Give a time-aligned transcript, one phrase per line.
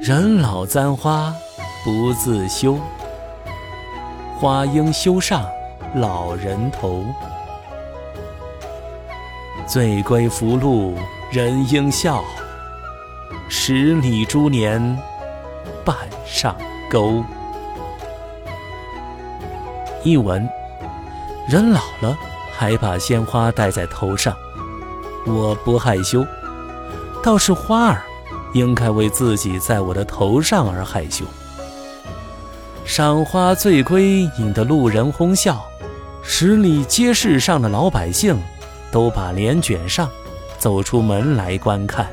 [0.00, 1.34] 人老簪花
[1.84, 2.78] 不自修，
[4.38, 5.44] 花应羞上
[5.96, 7.04] 老人头。
[9.66, 10.96] 醉归福禄
[11.32, 12.22] 人应笑，
[13.48, 14.80] 十里珠帘
[15.84, 16.56] 半上
[16.88, 17.22] 钩。
[20.04, 20.48] 译文：
[21.48, 22.16] 人老了
[22.56, 24.34] 还把鲜花戴在头上，
[25.26, 26.24] 我不害羞，
[27.22, 28.02] 倒是花儿。
[28.52, 31.24] 应该为自己在我的头上而害羞。
[32.84, 35.62] 赏花醉归，引得路人哄笑，
[36.22, 38.40] 十里街市上的老百姓
[38.90, 40.08] 都把帘卷上，
[40.58, 42.08] 走出门来观看。